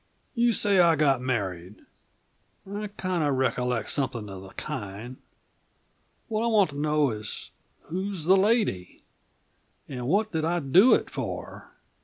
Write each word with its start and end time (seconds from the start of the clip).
"You 0.33 0.51
say 0.51 0.79
I 0.79 0.95
got 0.95 1.21
married. 1.21 1.75
I 2.67 2.87
kinda 2.97 3.31
recollect 3.31 3.91
something 3.91 4.29
of 4.29 4.41
the 4.41 4.49
kind. 4.55 5.17
What 6.27 6.41
I 6.43 6.47
want 6.47 6.71
to 6.71 6.75
know 6.79 7.11
is 7.11 7.51
who's 7.81 8.25
the 8.25 8.35
lady? 8.35 9.03
And 9.87 10.07
what 10.07 10.31
did 10.31 10.43
I 10.43 10.59
do 10.59 10.95
it 10.95 11.11
for?" 11.11 11.75